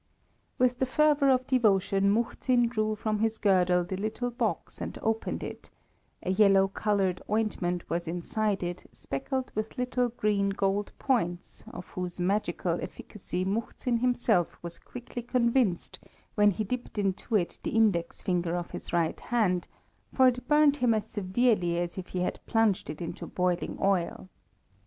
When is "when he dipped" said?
16.33-16.97